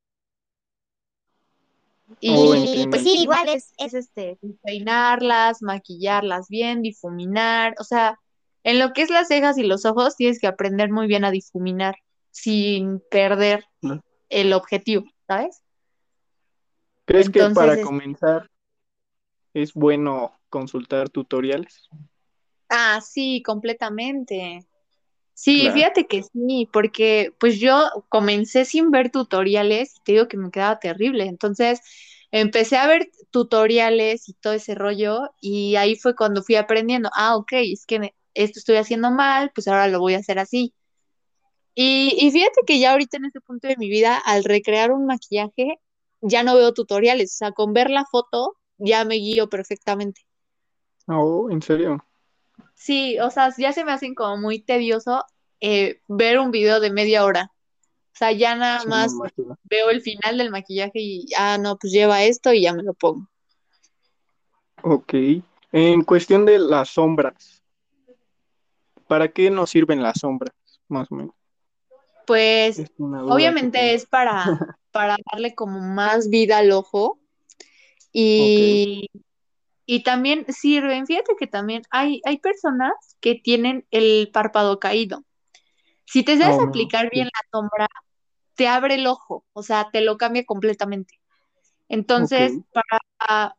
[2.09, 7.75] Oh, Y entiendo, pues sí, igual es, es este, peinarlas, maquillarlas bien, difuminar.
[7.79, 8.19] O sea,
[8.63, 11.31] en lo que es las cejas y los ojos, tienes que aprender muy bien a
[11.31, 11.97] difuminar
[12.31, 14.01] sin perder ¿no?
[14.31, 15.63] el objetivo, ¿sabes?
[17.07, 18.51] ¿Crees que Entonces, para es- comenzar
[19.55, 21.89] es bueno consultar tutoriales?
[22.69, 24.67] ah, sí, completamente.
[25.35, 25.75] Sí, Claro.
[25.77, 30.51] fíjate que sí, porque pues yo comencé sin ver tutoriales y te digo que me
[30.51, 31.25] quedaba terrible.
[31.27, 31.81] Entonces
[32.31, 37.37] empecé a ver tutoriales y todo ese rollo y ahí fue cuando fui aprendiendo, ah,
[37.37, 40.73] ok, es que esto estoy haciendo mal, pues ahora lo voy a hacer así.
[41.75, 45.07] Y, y fíjate que ya ahorita en este punto de mi vida, al recrear un
[45.07, 45.81] maquillaje,
[46.21, 50.23] ya no veo tutoriales, o sea, con ver la foto ya me guío perfectamente.
[51.09, 52.05] Oh, ¿en serio?
[52.75, 55.25] Sí, o sea, ya se me hacen como muy tedioso
[55.61, 57.51] eh, ver un video de media hora.
[58.15, 59.13] O sea, ya nada Sí, más
[59.65, 62.95] veo el final del maquillaje y, ah, no, pues lleva esto y ya me lo
[62.95, 63.29] pongo.
[64.83, 65.15] Ok.
[65.73, 67.63] En cuestión de las sombras,
[69.09, 70.55] ¿para qué nos sirven las sombras?
[70.89, 71.35] Más o menos.
[72.27, 74.45] Pues Es obviamente es para,
[74.93, 77.19] para darle como más vida al ojo
[78.13, 79.11] y,
[79.87, 85.25] y también sirven, fíjate que también hay, hay personas que tienen el párpado caído.
[86.07, 87.89] Si te sabes Oh, aplicar bien la sombra,
[88.55, 91.21] te abre el ojo, o sea, te lo cambia completamente.
[91.89, 93.57] Entonces, para,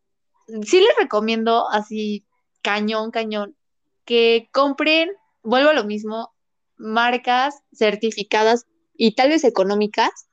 [0.63, 2.25] sí les recomiendo así,
[2.61, 3.55] cañón, cañón,
[4.05, 5.11] que compren,
[5.43, 6.33] vuelvo a lo mismo,
[6.77, 10.27] marcas certificadas y tal vez económicas,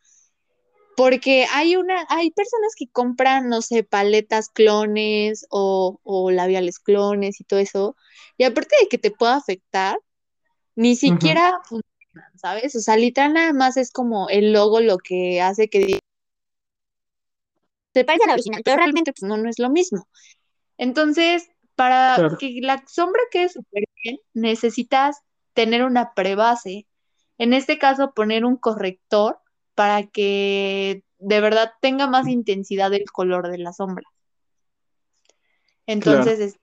[0.96, 7.40] porque hay una, hay personas que compran, no sé, paletas clones o, o labiales clones
[7.40, 7.96] y todo eso,
[8.38, 9.98] y aparte de que te pueda afectar,
[10.76, 12.76] ni siquiera funcionan, ¿sabes?
[12.76, 15.98] O sea, literal nada más es como el logo lo que hace que
[17.92, 20.09] te parece a la original, pero realmente pues no, no es lo mismo.
[20.78, 25.18] Entonces, para Claro, que la sombra quede súper bien, necesitas
[25.55, 26.87] tener una prebase.
[27.38, 29.41] En este caso, poner un corrector
[29.75, 34.05] para que de verdad tenga más intensidad el color de la sombra.
[35.99, 36.33] claro.
[36.33, 36.57] Entonces, es-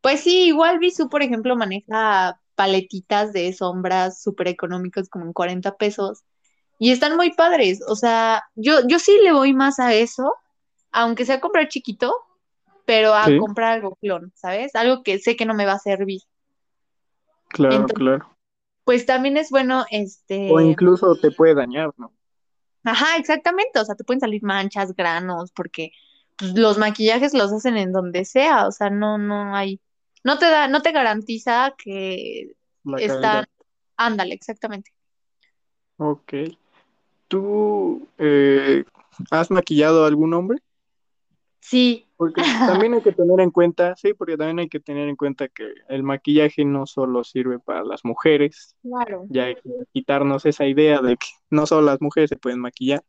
[0.00, 5.76] pues sí, igual Visu, por ejemplo, maneja paletitas de sombras súper económicas como en 40
[5.76, 6.22] pesos
[6.78, 7.80] y están muy padres.
[7.88, 10.34] O sea, yo, yo sí le voy más a eso,
[10.92, 12.14] aunque sea comprar chiquito,
[12.86, 14.74] pero a Sí, comprar algo clon, ¿sabes?
[14.76, 16.20] Algo que sé que no me va a servir.
[17.48, 18.33] claro, Entonces, claro.
[18.84, 22.12] Pues también es bueno, O este, incluso te puede dañar, ¿no?
[22.84, 25.92] ajá, exactamente, o sea, te pueden salir manchas, granos, porque
[26.36, 29.80] pues, los maquillajes los hacen en donde sea, o sea, no, no hay,
[30.22, 32.52] no te da, no te garantiza que
[32.98, 33.46] están,
[33.96, 34.92] ándale, exactamente.
[35.96, 36.34] Ok.
[37.28, 38.84] ¿Tú eh,
[39.30, 40.58] has maquillado a algún hombre?
[41.64, 42.06] Sí.
[42.18, 42.42] Porque
[42.84, 45.72] también hay que tener en cuenta, sí, porque también hay que tener en cuenta que
[45.88, 49.24] el maquillaje no solo sirve para las mujeres, Claro.
[49.30, 53.02] ya hay que quitarnos esa idea de que no solo las mujeres se pueden maquillar.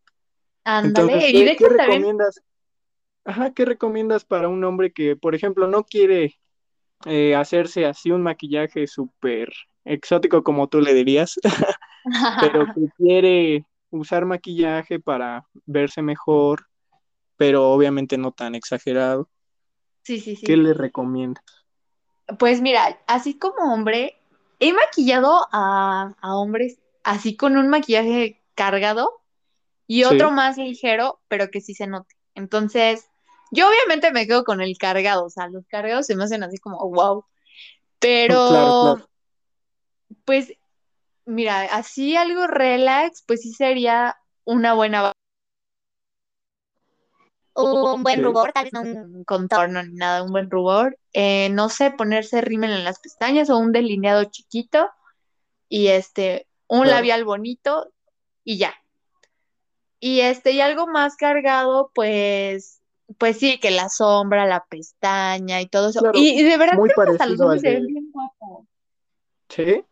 [0.63, 1.11] Ándale.
[1.13, 2.41] Entonces, Y de ¿qué, recomiendas?
[3.25, 6.39] Ajá, ¿qué recomiendas para un hombre que, por ejemplo, no quiere
[7.05, 9.51] eh, hacerse así un maquillaje súper
[9.83, 11.37] exótico como tú le dirías,
[12.39, 16.67] pero que quiere usar maquillaje para verse mejor,
[17.37, 19.29] pero obviamente no tan exagerado?
[20.03, 20.57] sí, sí, ¿Qué sí.
[20.57, 21.43] le recomiendas?
[22.39, 24.19] Pues mira, así como hombre,
[24.59, 29.11] he maquillado a, a hombres así con un maquillaje cargado
[29.87, 32.15] y otro Sí, más ligero, pero que sí se note.
[32.35, 33.07] Entonces,
[33.51, 36.57] yo obviamente me quedo con el cargado, o sea, los cargados se me hacen así
[36.59, 37.25] como wow.
[37.99, 39.09] Pero, claro.
[40.25, 40.53] pues,
[41.25, 45.13] mira, así algo relax, pues sí sería una buena
[47.55, 50.97] un buen Sí, rubor, tal vez no un contorno ni nada, un buen rubor.
[51.13, 54.89] Eh, no sé, ponerse rímel en las pestañas o un delineado chiquito
[55.69, 56.95] y este, un claro.
[56.95, 57.91] labial bonito
[58.43, 58.73] y ya.
[59.99, 62.81] Y este, y algo más cargado, pues,
[63.17, 65.99] pues sí, que la sombra, la pestaña y todo eso.
[66.01, 68.67] Claro, Y, y de verdad muy creo que hasta los hombres se ven bien guapos.
[69.49, 69.83] Sí,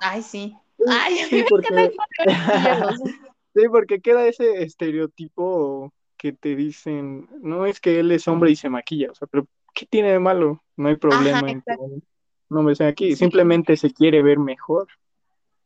[0.00, 0.56] Ay, sí.
[0.86, 1.92] Ay, sí, porque...
[3.54, 8.56] Sí, porque queda ese estereotipo que te dicen, no es que él es hombre y
[8.56, 10.62] se maquilla, o sea, pero ¿qué tiene de malo?
[10.76, 12.02] No hay Ajá, problema en que exacto.
[12.50, 14.88] un hombre se maquille, Sí, simplemente se quiere ver mejor.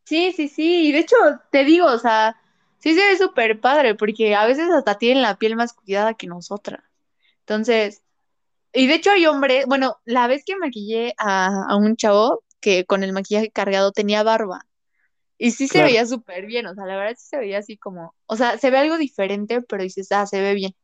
[0.04, 0.88] sí, sí, sí.
[0.88, 1.16] Y de hecho,
[1.50, 2.36] te digo, o sea,
[2.78, 6.26] sí se ve súper padre, porque a veces hasta tienen la piel más cuidada que
[6.26, 6.82] nosotras.
[7.40, 8.02] Entonces,
[8.74, 12.86] y de hecho hay hombres, bueno, la vez que maquillé a, a un chavo que
[12.86, 14.66] con el maquillaje cargado tenía barba.
[15.40, 17.78] Y sí se Claro, veía súper bien, o sea, la verdad sí se veía así
[17.78, 20.74] como, o sea, se ve algo diferente, pero dices, ah, se ve bien.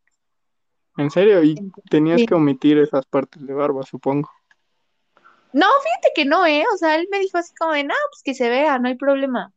[0.98, 4.28] en serio, y tenías que omitir esas partes de barba, supongo.
[5.52, 6.64] No, fíjate que no, ¿eh?
[6.74, 8.96] O sea, él me dijo así como de, no, pues que se vea, no hay
[8.96, 9.52] problema.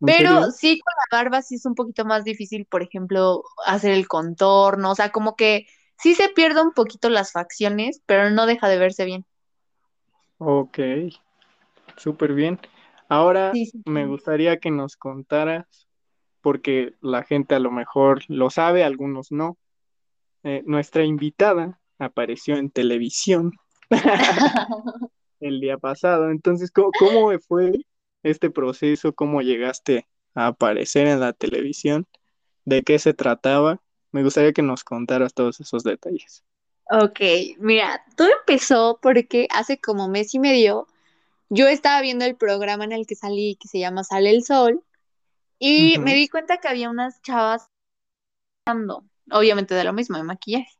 [0.00, 0.50] ¿En Pero serio?
[0.52, 4.92] sí, con la barba sí es un poquito más difícil, por ejemplo, hacer el contorno,
[4.92, 5.66] o sea, como que
[5.98, 9.26] sí se pierde un poquito las facciones, pero no deja de verse bien.
[10.38, 10.78] Ok,
[11.96, 12.58] súper bien.
[13.08, 15.86] Ahora Sí, sí, me gustaría que nos contaras,
[16.40, 19.56] porque la gente a lo mejor lo sabe, algunos no.
[20.42, 23.52] Eh, nuestra invitada apareció en televisión
[25.40, 26.30] el día pasado.
[26.30, 27.72] Entonces, ¿cómo, cómo fue
[28.22, 29.12] este proceso?
[29.12, 32.06] ¿Cómo llegaste a aparecer en la televisión?
[32.64, 33.80] ¿De qué se trataba?
[34.12, 36.44] Me gustaría que nos contaras todos esos detalles.
[36.90, 37.20] Ok,
[37.58, 40.86] mira, todo empezó porque hace como mes y medio
[41.48, 44.82] yo estaba viendo el programa en el que salí, que se llama Sale el Sol,
[45.58, 47.70] y me di cuenta que había unas chavas,
[49.30, 50.72] obviamente de lo mismo, de maquillaje.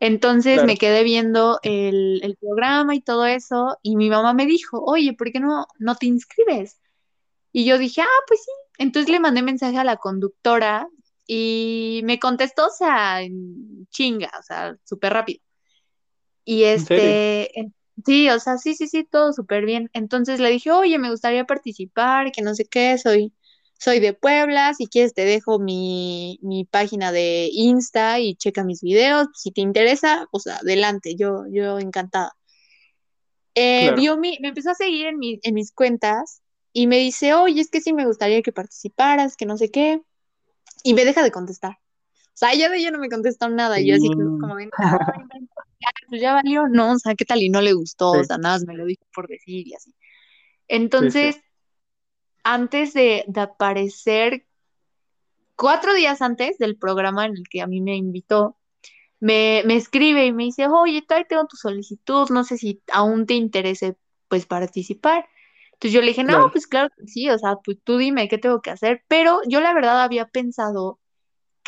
[0.00, 4.82] Entonces me quedé viendo el, el programa y todo eso, y mi mamá me dijo,
[4.82, 6.80] oye, ¿por qué no, no te inscribes?
[7.52, 8.50] Y yo dije, ah, pues sí.
[8.78, 10.88] Entonces le mandé mensaje a la conductora
[11.26, 15.40] y me contestó, o sea, en chinga, o sea, súper rápido.
[16.44, 19.90] Y este, en- sí, o sea, sí, sí, sí, todo súper bien.
[19.92, 23.32] Entonces le dije, oye, me gustaría participar, que no sé qué, soy,
[23.78, 28.82] soy de Puebla, si quieres te dejo mi, mi página de Insta y checa mis
[28.82, 32.32] videos, si te interesa, o sea, adelante, yo, yo encantada.
[33.54, 36.98] Eh, Claro, vio mi, me empezó a seguir en, mi, en mis cuentas y me
[36.98, 40.00] dice, oye, es que sí me gustaría que participaras, que no sé qué,
[40.82, 41.78] y me deja de contestar.
[42.28, 44.70] O sea, ya de ella no me contestó nada, y yo así como, como no,
[46.08, 47.42] pues ya valió, no, o sea, ¿qué tal?
[47.42, 49.94] Y no le gustó, o sea, nada más me lo dijo por decir y así.
[50.98, 51.40] sí, sí, Entonces,
[52.44, 54.46] antes de, de aparecer,
[55.56, 58.58] cuatro días antes del programa en el que a mí me invitó,
[59.20, 63.26] me, me escribe y me dice, oye, todavía tengo tu solicitud, no sé si aún
[63.26, 63.96] te interese,
[64.28, 65.28] pues, participar.
[65.74, 66.52] Entonces yo le dije, no, claro.
[66.52, 69.60] pues claro que sí, o sea, pues tú dime qué tengo que hacer, pero yo
[69.62, 70.99] la verdad había pensado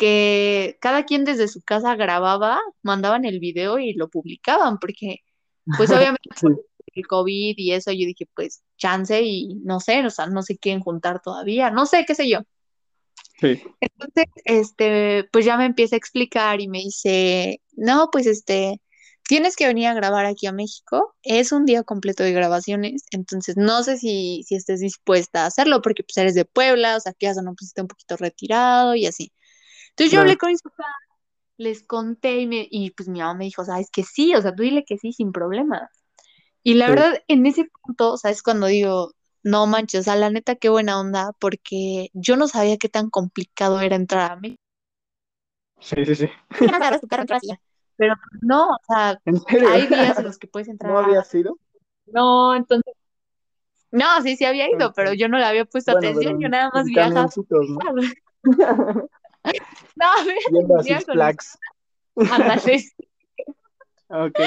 [0.03, 5.19] que cada quien desde su casa grababa, mandaban el video y lo publicaban, porque
[5.77, 6.47] pues obviamente Sí,
[6.95, 10.57] el COVID y eso, yo dije, pues chance y no sé, o sea, no se
[10.57, 12.39] quieren juntar todavía, no sé, qué sé yo.
[13.39, 18.81] sí, Entonces, este, pues ya me empieza a explicar y me dice, no, pues este,
[19.27, 23.55] tienes que venir a grabar aquí a México, es un día completo de grabaciones, entonces
[23.57, 27.13] no sé si, si estés dispuesta a hacerlo, porque pues eres de Puebla, o sea,
[27.13, 29.31] que ya un pusiste un poquito retirado y así.
[29.93, 30.87] Entonces yo hablé con mis papás,
[31.57, 34.55] les conté y, me, y pues mi mamá me dijo, sabes que sí, o sea,
[34.55, 35.89] tú dile que sí sin problema.
[36.63, 39.11] Y la sí, verdad, en ese punto, o sea, es cuando digo,
[39.43, 43.09] no manches, o sea, la neta, qué buena onda, porque yo no sabía qué tan
[43.11, 44.61] complicado era entrar a México.
[45.79, 46.29] sí, sí, sí.
[47.97, 49.21] Pero no, o sea,
[49.63, 50.93] hay días en los que puedes entrar.
[50.93, 51.57] ¿No había sido?
[52.05, 52.93] No, entonces,
[53.91, 56.69] no, sí, sí había ido, pero yo no le había puesto Bueno, atención, yo nada
[56.73, 57.27] más viajaba.
[57.27, 57.67] camioncitos,
[59.95, 60.07] ¿no?
[60.51, 61.57] Viendo a Six Flags.
[62.31, 62.83] ándale,
[64.09, 64.39] Ok,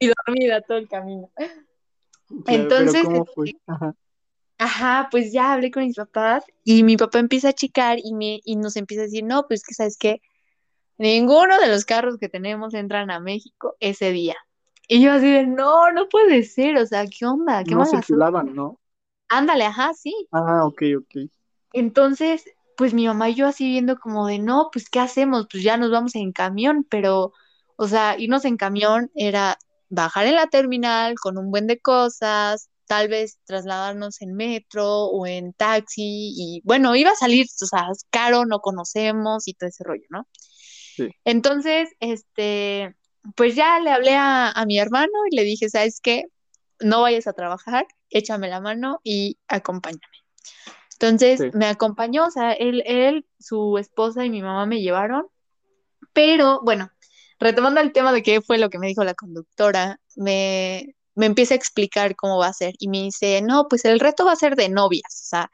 [0.00, 1.30] y dormida todo el camino.
[1.36, 1.56] claro,
[2.44, 3.52] pero Entonces, ¿cómo fue?
[3.66, 3.94] Ajá.
[4.58, 8.40] Ajá, pues ya hablé con mis papás y mi papá empieza a checar y, me,
[8.44, 10.20] y nos empieza a decir, no, pues que sabes qué,
[10.98, 14.36] ninguno de los carros que tenemos entran a México ese día.
[14.86, 17.64] Y yo así de, no, no puede ser, o sea, ¿qué onda?
[17.64, 18.08] ¿Qué No suerte?
[18.08, 18.78] circulaban, ¿no?
[19.28, 20.28] Ándale, ajá, sí.
[20.30, 21.30] Ah, ok, ok.
[21.72, 22.44] Entonces,
[22.80, 25.46] pues mi mamá y yo así viendo como de, no, pues ¿qué hacemos?
[25.50, 27.34] Pues ya nos vamos en camión, pero,
[27.76, 29.58] o sea, irnos en camión era
[29.90, 35.26] bajar en la terminal con un buen de cosas, tal vez trasladarnos en metro o
[35.26, 39.68] en taxi y bueno, iba a salir, o sea, es caro, no conocemos y todo
[39.68, 40.26] ese rollo, ¿no?
[40.32, 41.10] Sí.
[41.26, 42.96] Entonces, este,
[43.36, 46.24] pues ya le hablé a, a mi hermano y le dije, ¿sabes qué?
[46.80, 50.00] No vayas a trabajar, échame la mano y acompáñame.
[51.00, 51.50] Entonces Sí.
[51.54, 55.26] me acompañó, o sea, él, él, su esposa y mi mamá me llevaron,
[56.12, 56.90] pero bueno,
[57.38, 61.54] retomando el tema de qué fue lo que me dijo la conductora, me, me empieza
[61.54, 64.36] a explicar cómo va a ser y me dice, no, pues el reto va a
[64.36, 65.50] ser de novias, o sea,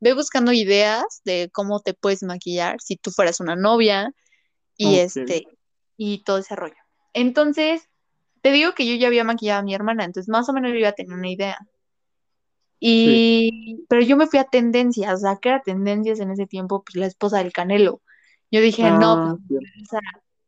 [0.00, 4.12] ve buscando ideas de cómo te puedes maquillar si tú fueras una novia
[4.76, 5.46] y este,
[5.96, 6.76] y todo ese rollo.
[7.14, 7.88] Entonces,
[8.42, 10.78] te digo que yo ya había maquillado a mi hermana, entonces más o menos yo
[10.78, 11.58] iba a tener una idea.
[12.80, 16.82] Y, pero yo me fui a tendencias, o sea, ¿qué era tendencias en ese tiempo?
[16.82, 18.00] Pues la esposa del Canelo.
[18.50, 19.68] Yo dije, no, Ah, pues, cierto.
[19.82, 20.00] o sea,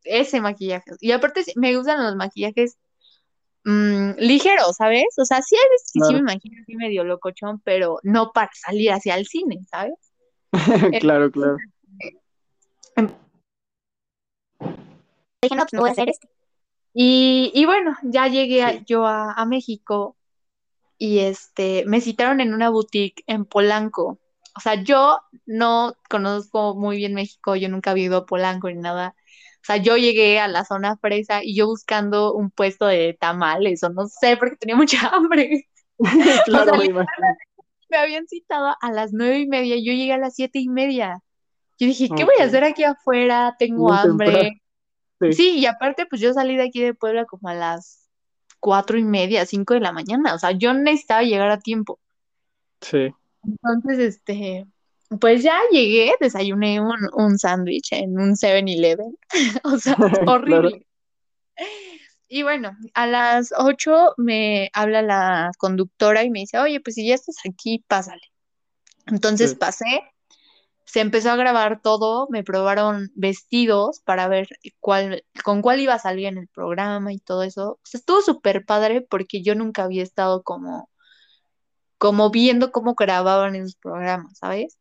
[0.05, 0.93] ese maquillaje.
[1.01, 2.79] Y aparte me gustan los maquillajes
[3.65, 5.05] mm, ligeros, ¿sabes?
[5.19, 8.51] O sea, sí hay veces que sí me imagino así medio locochón, pero no para
[8.55, 9.95] salir hacia el cine, ¿sabes?
[11.01, 11.59] Claro, claro.
[15.43, 16.29] dije, no, pues voy a hacer este.
[16.95, 20.17] Y, y bueno, ya llegué a- yo a, a México
[21.03, 24.21] y este, me citaron en una boutique en Polanco.
[24.55, 28.77] O sea, yo no conozco muy bien México, yo nunca había ido a Polanco ni
[28.77, 29.17] nada.
[29.57, 33.83] O sea, yo llegué a la zona fresa y yo buscando un puesto de tamales
[33.83, 35.69] o no sé, porque tenía mucha hambre.
[36.45, 37.07] Claro, sea,
[37.91, 41.19] me habían citado a las nueve y media, yo llegué a las siete y media.
[41.81, 43.57] Yo dije, ¿qué voy a hacer aquí afuera?
[43.59, 44.63] Tengo hambre.
[45.21, 45.33] Sí.
[45.33, 48.02] Sí, y aparte, pues yo salí de aquí de Puebla como a las
[48.63, 50.35] cuatro y media, cinco de la mañana.
[50.35, 52.01] O sea, yo necesitaba llegar a tiempo.
[52.81, 53.13] Sí.
[53.45, 54.67] Entonces, este,
[55.21, 59.19] pues ya llegué, desayuné un, un sándwich en un 7-Eleven.
[59.65, 60.33] O sea, Claro.
[60.33, 60.87] horrible.
[62.29, 67.07] Y bueno, a las 8 me habla la conductora y me dice, oye, pues si
[67.07, 68.23] ya estás aquí, pásale.
[69.07, 69.57] Entonces Sí.
[69.57, 69.85] pasé,
[70.85, 74.49] se empezó a grabar todo, me probaron vestidos para ver
[74.81, 77.73] cuál, con cuál iba a salir en el programa y todo eso.
[77.73, 80.91] O sea, estuvo súper padre porque yo nunca había estado como,
[81.99, 84.79] como viendo cómo grababan esos programas, ¿sabes?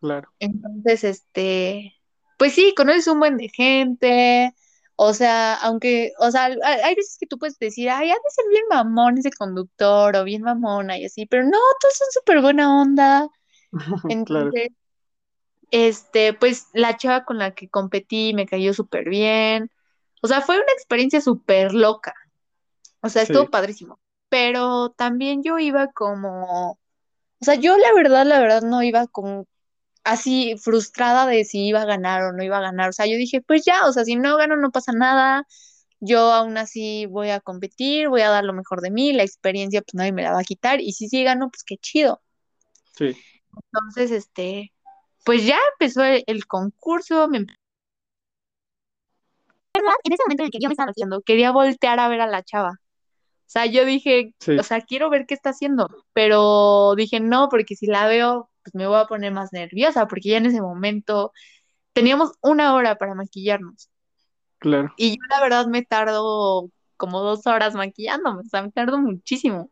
[0.00, 0.28] Claro.
[0.38, 1.94] Entonces, este,
[2.38, 4.54] pues sí, conoces un buen de gente,
[4.96, 8.44] o sea, aunque, o sea, hay, veces que tú puedes decir, ay, ha de ser
[8.50, 12.80] bien mamón ese conductor o bien mamona y así, pero no, todos son súper buena
[12.80, 13.28] onda.
[14.26, 14.50] Claro.
[15.72, 19.70] Este, pues la chava con la que competí me cayó súper bien.
[20.22, 22.14] O sea, fue una experiencia súper loca.
[23.02, 23.50] O sea, estuvo Sí.
[23.50, 24.00] padrísimo.
[24.30, 26.78] Pero también yo iba como, o
[27.40, 29.46] sea, yo la verdad, la verdad no iba como
[30.04, 32.90] así frustrada de si iba a ganar o no iba a ganar.
[32.90, 35.46] O sea, yo dije, pues ya, o sea, si no gano no pasa nada.
[36.00, 39.82] Yo aún así voy a competir, voy a dar lo mejor de mí, la experiencia
[39.82, 42.22] pues nadie me la va a quitar y si sí gano, pues qué chido.
[42.96, 43.16] Sí.
[43.56, 44.71] Entonces, este,
[45.24, 47.46] pues ya empezó el, el concurso, me
[49.74, 52.26] en ese momento en el que yo me estaba haciendo, quería voltear a ver a
[52.26, 52.72] la chava.
[52.72, 54.58] O sea, yo dije, Sí.
[54.58, 58.74] o sea, quiero ver qué está haciendo, pero dije no, porque si la veo, pues
[58.74, 61.32] me voy a poner más nerviosa, porque ya en ese momento
[61.92, 63.90] teníamos una hora para maquillarnos.
[64.58, 64.92] Claro.
[64.96, 69.70] Y yo la verdad me tardo como dos horas maquillándome, o sea, me tardo muchísimo.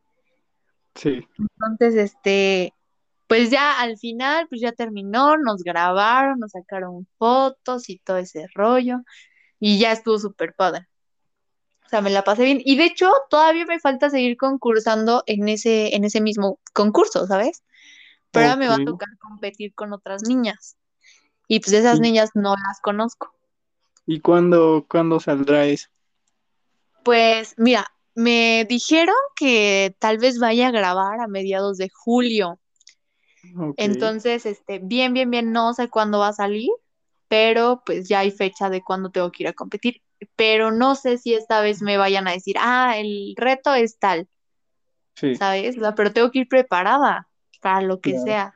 [0.95, 1.27] Sí.
[1.39, 2.75] Entonces, este,
[3.31, 8.49] pues ya al final, pues ya terminó, nos grabaron, nos sacaron fotos y todo ese
[8.55, 9.03] rollo,
[9.61, 10.89] y ya estuvo súper padre.
[11.87, 12.61] O sea, me la pasé bien.
[12.65, 17.63] Y de hecho, todavía me falta seguir concursando en ese, en ese mismo concurso, ¿sabes?
[18.33, 20.77] Pero ahora me va a tocar competir con otras niñas.
[21.47, 23.33] Y pues esas ¿Y, niñas no las conozco.
[24.07, 25.87] y cuándo, cuándo saldrá eso?
[27.05, 32.60] Pues mira, me dijeron que tal vez vaya a grabar a mediados de julio.
[33.77, 36.69] Entonces, este, bien, bien, bien, no sé cuándo va a salir,
[37.29, 40.03] pero pues ya hay fecha de cuándo tengo que ir a competir.
[40.37, 44.29] pero no sé si esta vez me vayan a decir, ah, el reto es tal,
[45.15, 45.77] Sí, ¿sabes?
[45.97, 47.29] Pero tengo que ir preparada
[47.61, 48.25] para lo que claro.
[48.25, 48.55] sea.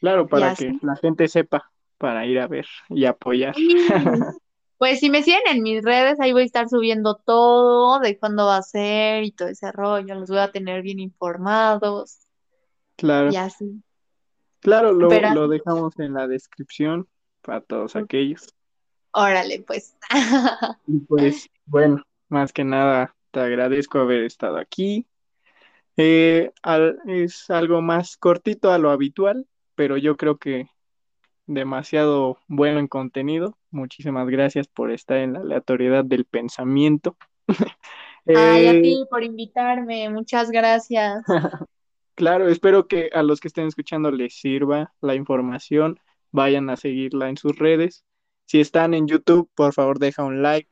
[0.00, 3.54] Claro, para que la gente sepa, para ir a ver y apoyar.
[4.78, 8.44] Pues si me siguen en mis redes, ahí voy a estar subiendo todo de cuándo
[8.44, 10.14] va a ser y todo ese rollo.
[10.14, 12.25] Los voy a tener bien informados
[12.96, 13.82] y Claro, así.
[14.60, 17.08] claro, lo, Pero lo dejamos en la descripción
[17.42, 18.54] para todos aquellos.
[19.12, 19.96] órale, pues.
[20.86, 25.06] Y pues, bueno, más que nada, te agradezco haber estado aquí.
[25.96, 30.68] Eh, al- es algo más cortito a lo habitual, pero yo creo que
[31.46, 33.56] demasiado bueno en contenido.
[33.70, 37.16] Muchísimas gracias por estar en la aleatoriedad del pensamiento.
[38.26, 40.08] Ay, a Eh, ti por invitarme.
[40.10, 41.24] Muchas gracias.
[42.16, 46.00] claro, espero que a los que estén escuchando les sirva la información.
[46.32, 48.04] Vayan a seguirla en sus redes.
[48.46, 50.68] Si están en YouTube, por favor, deja un like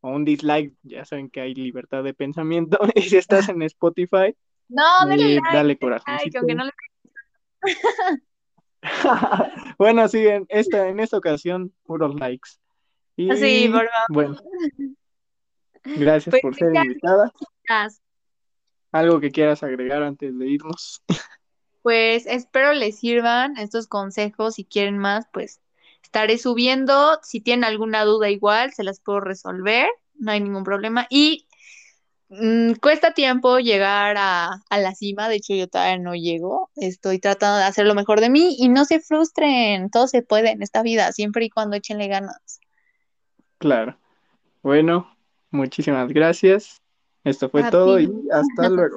[0.00, 0.72] o un dislike.
[0.82, 2.78] Ya saben que hay libertad de pensamiento.
[2.94, 4.34] Y si estás en Spotify,
[4.68, 6.38] No, eh, like, dale like, corazoncito.
[6.38, 6.72] aunque no le...
[9.78, 12.50] Bueno, sí, en esta, en esta ocasión, puros likes.
[13.16, 14.08] Sí, Y por favor.
[14.10, 14.36] bueno,
[15.84, 17.32] gracias Pues por ser invitada.
[18.94, 21.02] ¿Algo que quieras agregar antes de irnos?
[21.82, 24.54] Pues espero les sirvan estos consejos.
[24.54, 25.60] Si quieren más, pues
[26.02, 27.18] estaré subiendo.
[27.22, 29.88] Si tienen alguna duda igual, se las puedo resolver.
[30.14, 31.06] No hay ningún problema.
[31.10, 31.46] Y
[32.30, 35.28] mm, cuesta tiempo llegar a, a la cima.
[35.28, 36.70] De hecho, yo todavía no llego.
[36.74, 39.90] Estoy tratando de hacer lo mejor de mí y no se frustren.
[39.90, 42.60] Todo se puede en esta vida, siempre y cuando échenle ganas.
[43.58, 43.98] Claro.
[44.62, 45.14] Bueno,
[45.50, 46.83] muchísimas gracias.
[47.24, 47.70] Esto fue A ti.
[47.70, 48.96] todo y hasta luego.